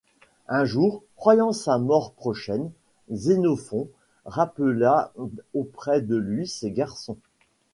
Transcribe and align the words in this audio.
Un 0.47 0.65
jour, 0.65 1.03
croyant 1.15 1.51
sa 1.51 1.77
mort 1.77 2.13
prochaine, 2.13 2.71
Xénophon 3.13 3.87
rappela 4.25 5.13
auprès 5.53 6.01
de 6.01 6.15
lui 6.15 6.47
ses 6.47 6.71
garçons. 6.71 7.19